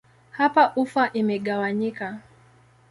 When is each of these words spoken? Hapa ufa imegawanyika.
Hapa 0.37 0.73
ufa 0.75 1.03
imegawanyika. 1.13 2.21